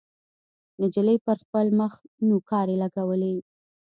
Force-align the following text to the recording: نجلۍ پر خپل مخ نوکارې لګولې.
نجلۍ 0.81 1.17
پر 1.25 1.37
خپل 1.43 1.67
مخ 1.79 1.93
نوکارې 2.27 2.75
لګولې. 2.83 3.33